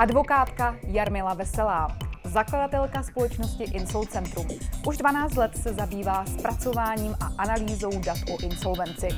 [0.00, 4.46] Advokátka Jarmila Veselá, zakladatelka společnosti Insol Centrum.
[4.86, 9.08] Už 12 let se zabývá zpracováním a analýzou dat o insolvenci.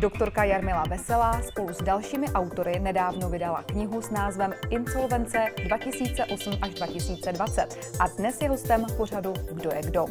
[0.00, 6.74] Doktorka Jarmila Veselá spolu s dalšími autory nedávno vydala knihu s názvem Insolvence 2008 až
[6.74, 10.06] 2020 a dnes je hostem pořadu Kdo je kdo.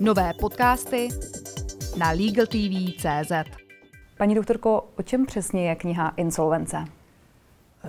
[0.00, 1.08] Nové podcasty
[1.98, 3.32] na LegalTV.cz
[4.18, 7.01] Paní doktorko, o čem přesně je kniha Insolvence?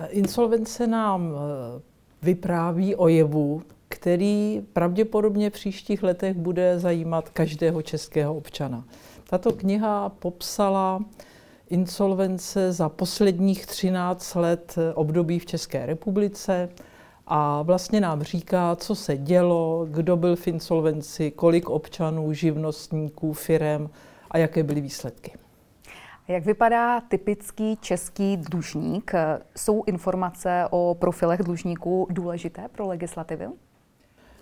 [0.08, 1.82] Insolvence nám eh,
[2.22, 8.84] vypráví o jevu, který pravděpodobně v příštích letech bude zajímat každého českého občana.
[9.28, 11.04] Tato kniha popsala
[11.70, 16.68] insolvence za posledních 13 let období v České republice
[17.26, 23.90] a vlastně nám říká, co se dělo, kdo byl v insolvenci, kolik občanů, živnostníků, firem
[24.30, 25.43] a jaké byly výsledky.
[26.28, 29.12] Jak vypadá typický český dlužník?
[29.56, 33.56] Jsou informace o profilech dlužníků důležité pro legislativu?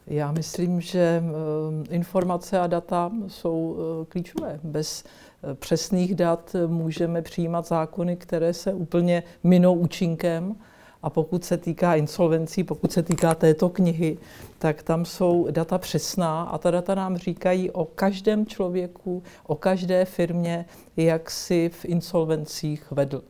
[0.06, 4.60] Já myslím, že eh, informace a data jsou eh, klíčové.
[4.62, 10.56] Bez eh, přesných dat můžeme přijímat zákony, které se úplně minou účinkem.
[11.02, 14.18] A pokud se týká insolvencí, pokud se týká této knihy,
[14.58, 20.04] tak tam jsou data přesná a ta data nám říkají o každém člověku, o každé
[20.04, 20.64] firmě,
[20.96, 23.22] jak si v insolvencích vedl.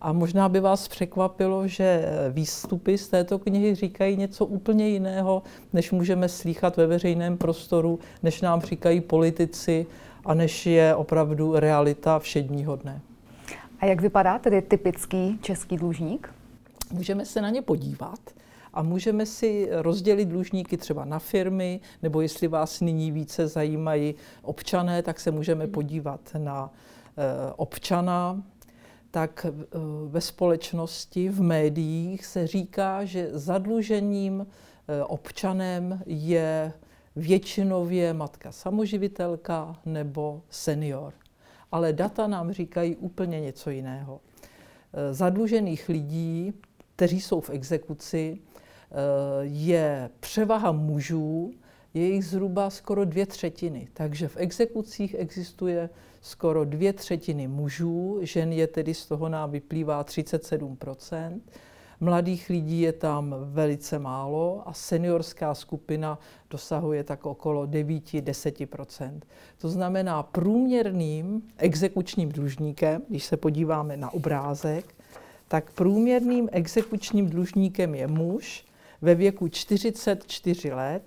[0.00, 5.92] A možná by vás překvapilo, že výstupy z této knihy říkají něco úplně jiného, než
[5.92, 9.86] můžeme slýchat ve veřejném prostoru, než nám říkají politici
[10.24, 13.00] a než je opravdu realita všedního dne.
[13.80, 16.34] A jak vypadá tedy typický český dlužník?
[16.92, 18.20] Můžeme se na ně podívat
[18.72, 25.02] a můžeme si rozdělit dlužníky třeba na firmy, nebo jestli vás nyní více zajímají občané,
[25.02, 28.42] tak se můžeme podívat na eh, občana,
[29.10, 29.52] tak eh,
[30.08, 34.46] ve společnosti, v médiích se říká, že zadlužením
[34.88, 36.72] eh, občanem je
[37.16, 41.12] většinově matka samoživitelka nebo senior.
[41.72, 44.20] Ale data nám říkají úplně něco jiného.
[45.10, 46.54] Zadlužených lidí
[47.00, 48.94] kteří jsou v exekuci, eh,
[49.42, 51.52] je převaha mužů,
[51.94, 53.88] je jich zhruba skoro dvě třetiny.
[53.92, 55.90] Takže v exekucích existuje
[56.20, 61.40] skoro dvě třetiny mužů, žen je tedy z toho nám vyplývá 37%
[62.02, 66.18] Mladých lidí je tam velice málo a seniorská skupina
[66.50, 69.20] dosahuje tak okolo 9-10
[69.58, 74.94] To znamená průměrným exekučním dlužníkem, když se podíváme na obrázek,
[75.50, 78.64] tak průměrným exekučním dlužníkem je muž
[79.02, 81.02] ve věku 44 let,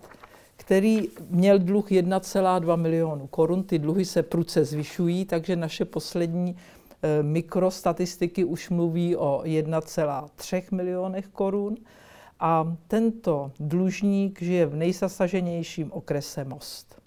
[0.57, 3.63] který měl dluh 1,2 milionu korun.
[3.63, 6.57] Ty dluhy se pruce zvyšují, takže naše poslední
[7.01, 11.77] eh, mikrostatistiky už mluví o 1,3 milionech korun.
[12.39, 17.01] A tento dlužník žije v nejzasaženějším okrese Most.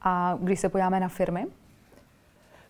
[0.00, 1.46] A když se podíváme na firmy?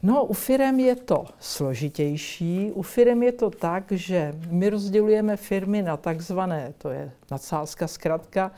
[0.04, 2.70] No, u firem je to složitější.
[2.74, 8.50] U firem je to tak, že my rozdělujeme firmy na takzvané, to je nadsázka zkrátka,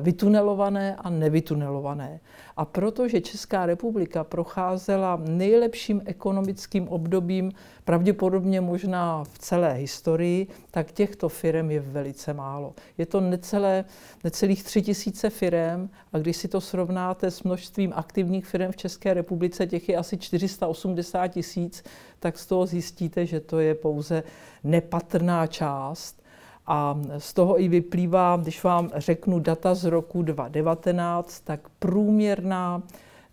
[0.00, 2.20] vytunelované a nevytunelované.
[2.56, 7.52] A protože Česká republika procházela nejlepším ekonomickým obdobím,
[7.84, 12.74] pravděpodobně možná v celé historii, tak těchto firm je velice málo.
[12.98, 13.84] Je to necelé,
[14.24, 19.14] necelých tři tisíce firm a když si to srovnáte s množstvím aktivních firm v České
[19.14, 21.84] republice, těch je asi 480 tisíc,
[22.18, 24.22] tak z toho zjistíte, že to je pouze
[24.64, 26.21] nepatrná část
[26.66, 32.82] a z toho i vyplývá, když vám řeknu data z roku 2019, tak průměrná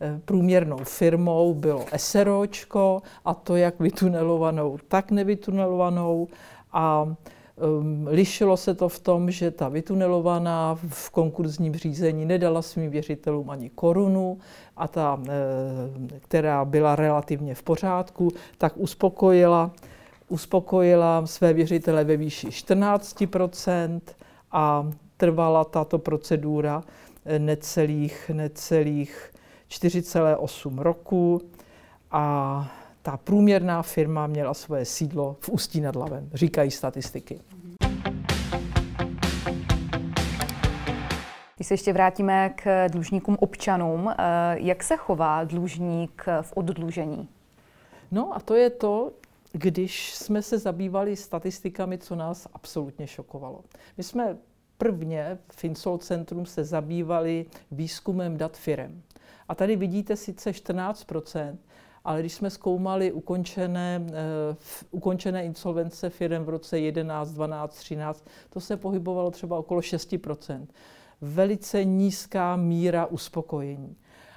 [0.02, 6.28] eh, průměrnou firmou bylo SROčko a to jak vytunelovanou, tak nevytunelovanou.
[6.72, 12.90] A um, lišilo se to v tom, že ta vytunelovaná v konkurzním řízení nedala svým
[12.92, 14.38] věřitelům ani korunu
[14.78, 19.72] a ta, e, která byla relativně v pořádku, tak uspokojila
[20.30, 23.24] uspokojila své věřitele ve výši 14
[24.52, 26.84] a trvala tato procedura
[27.38, 29.32] necelých, necelých
[29.70, 31.42] 4,8 roku
[32.12, 32.72] a
[33.02, 37.40] ta průměrná firma měla svoje sídlo v Ústí nad Labem, říkají statistiky.
[41.56, 44.16] Když se ještě vrátíme k dlužníkům občanům, eh,
[44.60, 47.30] jak se chová dlužník v oddlužení?
[48.12, 49.12] No a to je to,
[49.52, 53.64] když jsme se zabývali statistikami, co nás absolutně šokovalo.
[53.98, 54.38] My jsme
[54.78, 59.02] prvně v Insol Centrum se zabývali výzkumem dat firem.
[59.48, 61.58] A tady vidíte sice 14%
[62.04, 64.56] ale když jsme zkoumali ukončené, uh,
[64.92, 70.68] ukončené insolvence firm v roce 11, 12, 13, to se pohybovalo třeba okolo 6%
[71.22, 73.96] Velice nízká míra uspokojení.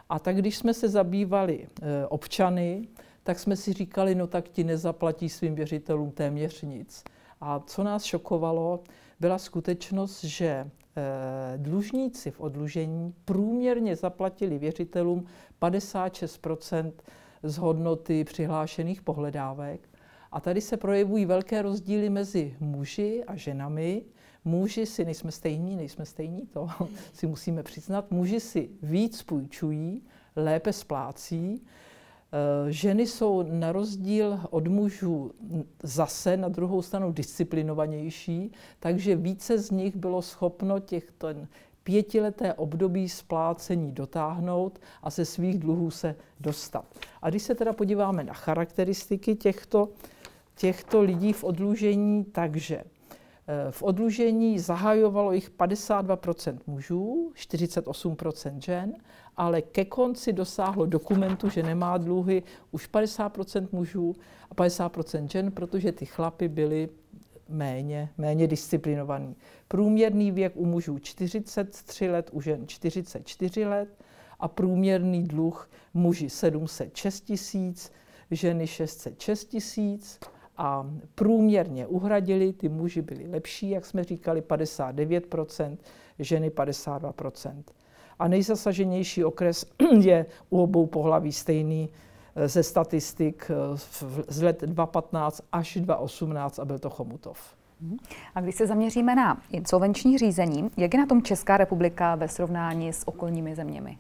[0.08, 2.88] A tak když jsme se zabývali uh, občany,
[3.22, 7.04] tak jsme si říkali, no tak ti nezaplatí svým věřitelům téměř nic.
[7.40, 8.80] A co nás šokovalo,
[9.20, 10.69] byla skutečnost, že eh,
[11.56, 15.24] dlužníci v odlužení průměrně zaplatili věřitelům
[15.60, 16.92] 56%
[17.42, 19.88] z hodnoty přihlášených pohledávek.
[20.32, 24.02] A tady se projevují velké rozdíly mezi muži a ženami.
[24.44, 26.69] Muži si nejsme stejní, nejsme stejní, to
[27.12, 28.10] si musíme přiznat.
[28.10, 30.02] Muži si víc půjčují,
[30.36, 31.64] lépe splácí,
[32.69, 35.32] ženy jsou na rozdíl od mužů
[35.82, 41.29] zase na druhou stranu disciplinovanější, takže více z nich bylo schopno těchto
[41.84, 46.84] pětileté období splácení dotáhnout a ze svých dluhů se dostat.
[47.23, 49.88] A když se teda podíváme na charakteristiky těchto,
[50.55, 52.91] těchto lidí v odlužení, takže eh,
[53.70, 58.94] v odlužení zahajovalo jich 52% mužů, 48% žen
[59.37, 64.14] ale ke konci dosáhlo dokumentu, že nemá dluhy už 50% mužů
[64.50, 66.88] a 50% žen, protože ty chlapy byly
[67.49, 69.37] méně, méně disciplinovaný.
[69.69, 74.05] Průměrný věk u mužů 43 let, u žen 44 let
[74.40, 77.93] a průměrný dluh muži 706 tisíc,
[78.31, 80.20] ženy 606 tisíc
[80.56, 85.76] a průměrně uhradili, ty muži byli lepší, jak jsme říkali, 59%,
[86.19, 87.62] ženy 52%
[88.22, 89.64] a nejzasaženější okres
[90.00, 91.88] je u obou pohlaví stejný
[92.37, 93.78] eh, ze statistik eh,
[94.28, 97.38] z let 2015 až 2018 a byl to Chomutov.
[97.81, 97.96] Mhm.
[98.34, 102.93] A když se zaměříme na insolvenční řízení, jak je na tom Česká republika ve srovnání
[102.93, 103.98] s okolními zeměmi?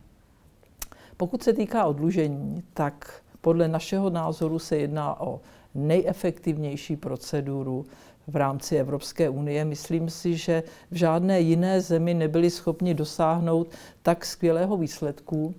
[1.16, 5.40] Pokud se týká odlužení, tak podle našeho názoru se jedná o
[5.74, 7.86] nejefektivnější proceduru
[8.26, 9.64] v rámci Evropské unie.
[9.64, 13.68] Myslím si, že v žádné jiné zemi nebyli schopni dosáhnout
[14.02, 15.54] tak skvělého výsledku.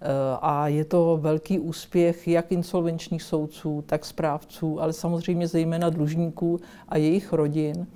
[0.00, 0.06] Eh,
[0.40, 6.96] a je to velký úspěch jak insolvenčních soudců, tak správců, ale samozřejmě zejména dlužníků a
[6.96, 7.86] jejich rodin.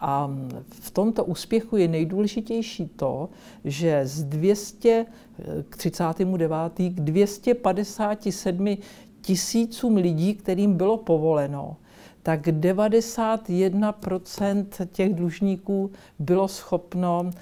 [0.00, 0.30] A
[0.70, 3.28] v tomto úspěchu je nejdůležitější to,
[3.64, 5.06] že z 200
[5.38, 6.52] eh, k 39.
[6.88, 8.76] k 257
[9.22, 11.76] tisícům lidí, kterým bylo povoleno,
[12.22, 17.32] tak 91% těch dlužníků bylo schopno eh,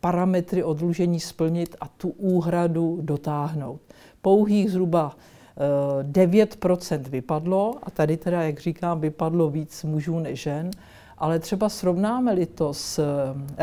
[0.00, 3.80] parametry odlužení splnit a tu úhradu dotáhnout.
[4.22, 5.16] Pouhých zhruba
[6.02, 10.70] 9% eh, vypadlo, a tady teda, jak říkám, vypadlo víc mužů než žen,
[11.18, 13.04] ale třeba srovnáme-li to s eh,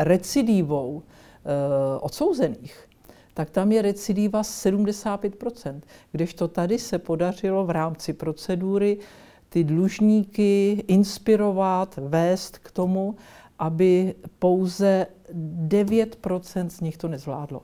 [0.04, 1.02] recidívou
[2.00, 2.89] odsouzených,
[3.40, 5.80] tak tam je recidiva 75%,
[6.12, 8.98] kdežto tady se podařilo v rámci procedury
[9.48, 13.16] ty dlužníky inspirovat, vést k tomu,
[13.58, 15.06] aby pouze
[15.66, 17.62] 9% z nich to nezvládlo.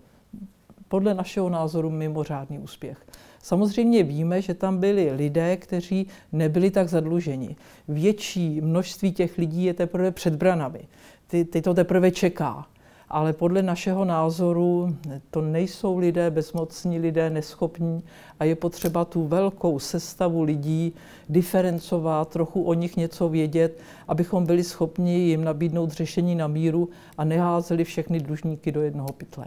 [0.89, 3.07] Podle našeho názoru mimořádný úspěch.
[3.43, 7.57] Samozřejmě víme, že tam byli lidé, kteří nebyli tak zadluženi.
[7.89, 10.89] Větší množství těch lidí je teprve před branami.
[11.27, 12.67] Ty, ty to teprve čeká
[13.09, 14.97] ale podle našeho názoru
[15.31, 18.03] to nejsou lidé bezmocní, lidé neschopní
[18.41, 20.95] a je potřeba tu velkou sestavu lidí
[21.29, 26.89] diferencovat, trochu o nich něco vědět, abychom byli schopni jim nabídnout řešení na míru
[27.19, 29.47] a neházeli všechny dlužníky do jednoho pytle.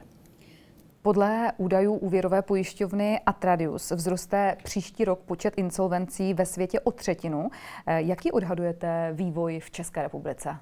[1.02, 7.50] Podle údajů úvěrové pojišťovny Atradius vzroste příští rok počet insolvencí ve světě o třetinu.
[7.88, 10.58] Jaký odhadujete vývoj v České republice?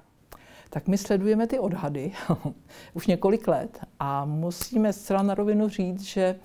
[0.70, 2.12] Tak my sledujeme ty odhady
[2.94, 6.36] už několik let a musíme zcela na rovinu říct, že eh,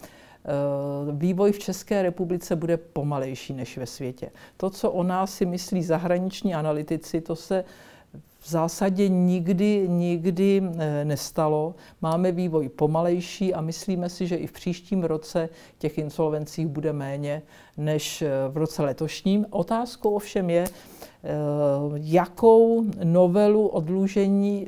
[1.11, 4.31] vývoj v České republice bude pomalejší než ve světě.
[4.57, 7.65] To, co o nás si myslí zahraniční analytici, to se
[8.39, 11.75] v zásadě nikdy, nikdy eh, nestalo.
[12.01, 17.41] Máme vývoj pomalejší a myslíme si, že i v příštím roce těch insolvencí bude méně
[17.77, 19.45] než eh, v roce letošním.
[19.49, 20.65] Otázkou ovšem je,
[21.23, 21.29] Eh,
[21.95, 24.67] jakou novelu odlužení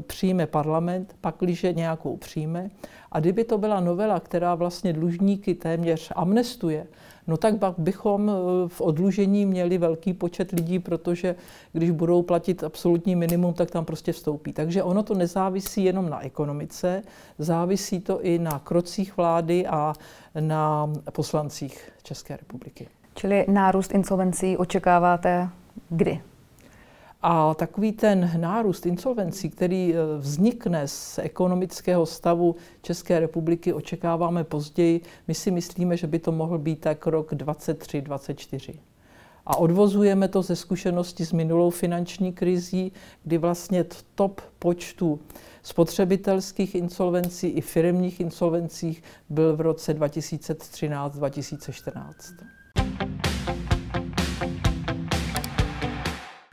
[0.00, 2.70] přijme parlament, pakliže nějakou přijme.
[3.12, 6.86] A kdyby to byla novela, která vlastně dlužníky téměř amnestuje,
[7.26, 11.34] no tak bychom eh, v odlužení měli velký počet lidí, protože
[11.72, 14.52] když budou platit absolutní minimum, tak tam prostě vstoupí.
[14.52, 17.02] Takže ono to nezávisí jenom na ekonomice,
[17.38, 19.92] závisí to i na krocích vlády a
[20.40, 22.88] na poslancích České republiky.
[23.14, 25.48] Čili nárůst insolvencí očekáváte
[25.88, 26.31] Kdy?
[27.22, 35.00] A takový ten nárůst insolvencí, který eh, vznikne z ekonomického stavu České republiky, očekáváme později.
[35.28, 38.74] My si myslíme, že by to mohl být tak rok 23-24.
[39.46, 42.92] A odvozujeme to ze zkušenosti s minulou finanční krizí,
[43.24, 45.20] kdy vlastně top počtu
[45.62, 52.61] spotřebitelských insolvencí i firmních insolvencích byl v roce 2013-2014.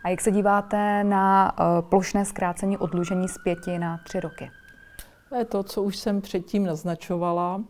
[0.03, 4.51] A jak se díváte na eh, plošné zkrácení odlužení z pěti na tři roky?
[5.29, 7.63] To je to, co už jsem předtím naznačovala.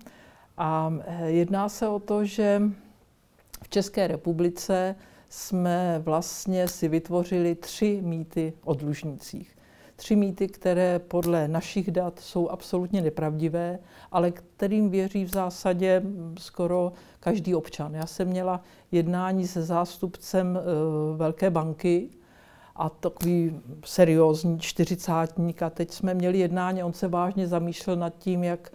[0.57, 2.61] A eh, jedná se o to, že
[3.63, 4.95] v České republice
[5.29, 9.55] jsme vlastně si vytvořili tři mýty o dlužnících.
[9.95, 13.79] Tři mýty, které podle našich dat jsou absolutně nepravdivé,
[14.11, 16.01] ale kterým věří v zásadě
[16.39, 17.93] skoro každý občan.
[17.93, 20.61] Já jsem měla jednání se zástupcem e,
[21.17, 22.09] velké banky
[22.79, 28.43] a takový seriózní čtyřicátník a teď jsme měli jednání, on se vážně zamýšlel nad tím,
[28.43, 28.71] jak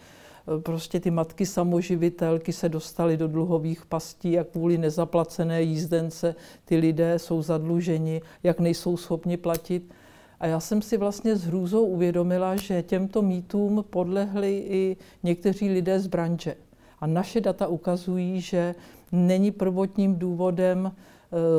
[0.48, 6.34] Eh, prostě ty matky samoživitelky se dostaly do dluhových pastí, jak kvůli nezaplacené jízdence
[6.64, 9.94] ty lidé jsou zadluženi, jak nejsou schopni platit.
[10.40, 16.00] A já jsem si vlastně s hrůzou uvědomila, že těmto mýtům podlehli i někteří lidé
[16.00, 16.56] z branže.
[17.00, 18.74] A naše data ukazují, že
[19.12, 20.92] není prvotním důvodem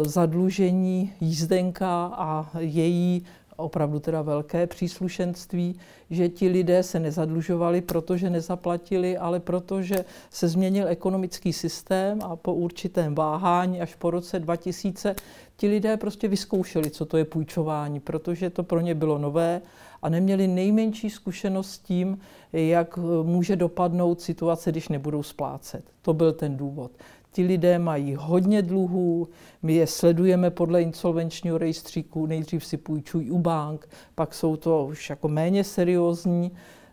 [0.06, 3.26] zadlužení jízdenka a její
[3.58, 5.76] opravdu teda velké příslušenství,
[6.10, 12.54] že ti lidé se nezadlužovali, protože nezaplatili, ale protože se změnil ekonomický systém a po
[12.54, 15.16] určitém váhání až po roce 2000
[15.58, 19.62] ti lidé prostě vyzkoušeli, co to je půjčování, protože to pro ně bylo nové
[20.02, 22.20] a neměli nejmenší zkušenost s tím,
[22.54, 25.84] jak může dopadnout situace, když nebudou splácet.
[26.02, 26.92] To byl ten důvod.
[27.36, 29.28] Ti lidé mají hodně dluhů,
[29.64, 35.10] my je sledujeme podle insolvenčního rejstříku, nejdřív si půjčují u bank, pak jsou to už
[35.10, 36.52] jako méně seriózní,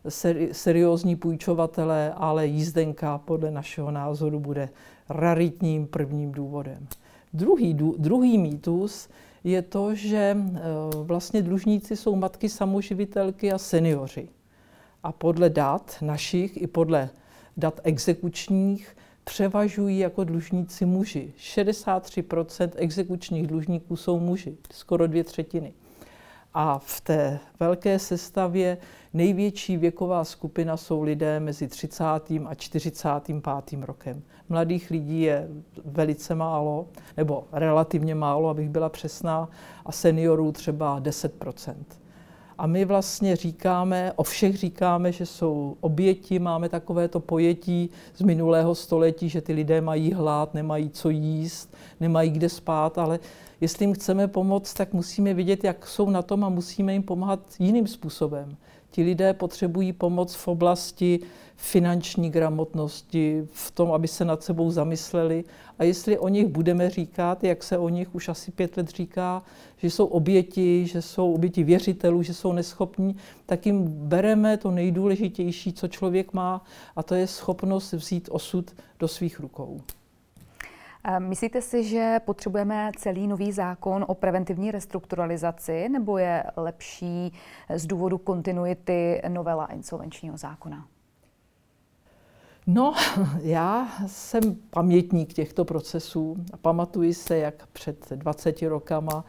[0.09, 4.69] seri, seriózní půjčovatelé, ale jízdenka podle našeho názoru bude
[5.09, 6.87] raritním prvním důvodem.
[7.33, 9.09] Druhý, druhý mýtus
[9.45, 10.37] je to, že e,
[11.03, 14.29] vlastně dlužníci jsou matky samoživitelky a seniori.
[15.03, 17.11] A podle dat našich i podle
[17.57, 21.33] dat exekučních převažují jako dlužníci muži.
[21.39, 25.73] 63% exekučních dlužníků jsou muži, skoro dvě třetiny.
[26.55, 28.79] A v té velké sestavě
[29.15, 32.05] největší věková skupina jsou lidé mezi 30.
[32.47, 33.81] a 45.
[33.81, 34.23] rokem.
[34.49, 35.49] Mladých lidí je
[35.85, 39.49] velice málo, nebo relativně málo, abych byla přesná,
[39.87, 41.45] a seniorů třeba 10
[42.63, 48.75] a my vlastně říkáme, o všech říkáme, že jsou oběti, máme takovéto pojetí z minulého
[48.75, 53.19] století, že ty lidé mají hlad, nemají co jíst, nemají kde spát, ale
[53.61, 57.41] jestli jim chceme pomoct, tak musíme vidět, jak jsou na tom a musíme jim pomáhat
[57.59, 58.57] jiným způsobem.
[58.93, 61.21] Ti lidé potřebují pomoc v oblasti
[61.57, 65.45] finanční gramotnosti, v tom, aby se nad sebou zamysleli.
[65.79, 69.43] A jestli o nich budeme říkat, jak se o nich už asi pět let říká,
[69.77, 75.73] že jsou oběti, že jsou oběti věřitelů, že jsou neschopní, tak jim bereme to nejdůležitější,
[75.73, 76.65] co člověk má,
[76.97, 79.81] a to je schopnost vzít osud do svých rukou.
[81.19, 87.33] Myslíte si, že potřebujeme celý nový zákon o preventivní restrukturalizaci, nebo je lepší
[87.75, 90.87] z důvodu kontinuity novela insolvenčního zákona?
[92.67, 92.95] No,
[93.43, 99.25] já jsem pamětník těchto procesů a pamatuji se, jak před 20 rokama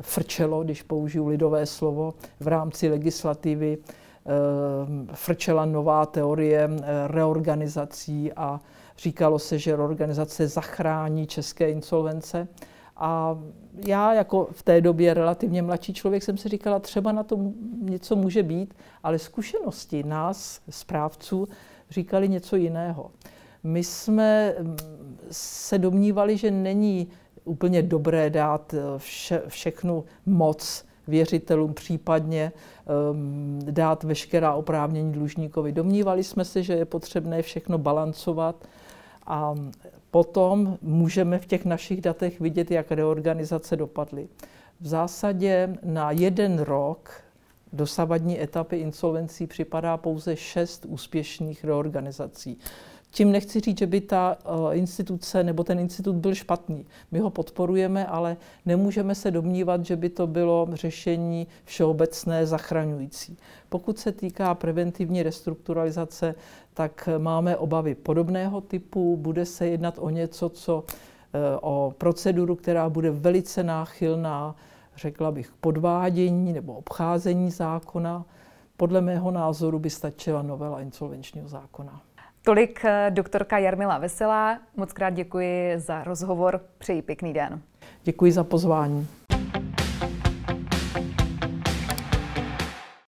[0.00, 8.60] frčelo, když použiju lidové slovo, v rámci legislativy eh, frčela nová teorie eh, reorganizací a
[8.98, 12.48] říkalo se, že reorganizace zachrání české insolvence.
[12.96, 13.38] A
[13.86, 17.38] já jako v té době relativně mladší člověk jsem si říkala, třeba na to
[17.80, 21.48] něco může být, ale zkušenosti nás, správců,
[21.90, 23.10] říkali něco jiného.
[23.62, 24.76] My jsme mm,
[25.30, 27.08] se domnívali, že není
[27.44, 32.52] úplně dobré dát eh, vše, všechnu moc věřitelům, případně
[33.10, 35.72] um, dát veškerá oprávnění dlužníkovi.
[35.72, 38.68] Domnívali jsme se, že je potřebné všechno balancovat
[39.26, 39.54] a
[40.10, 44.28] potom můžeme v těch našich datech vidět, jak reorganizace dopadly.
[44.80, 47.10] V zásadě na jeden rok
[47.72, 52.58] dosavadní etapy insolvencí připadá pouze šest úspěšných reorganizací.
[53.16, 56.86] Tím nechci říct, že by ta eh, instituce nebo ten institut byl špatný.
[57.10, 63.38] My ho podporujeme, ale nemůžeme se domnívat, že by to bylo řešení všeobecné zachraňující.
[63.68, 66.34] Pokud se týká preventivní restrukturalizace,
[66.74, 69.16] tak máme obavy podobného typu.
[69.16, 74.56] Bude se jednat o něco, co eh, o proceduru, která bude velice náchylná
[74.96, 78.24] řekla bych, podvádění nebo obcházení zákona.
[78.76, 82.05] Podle mého názoru by stačila novela insolvenčního zákona.
[82.46, 84.58] Tolik eh, doktorka Jarmila Veselá.
[84.76, 86.60] Moc krát děkuji za rozhovor.
[86.78, 87.60] Přeji pěkný den.
[88.04, 89.08] Děkuji za pozvání.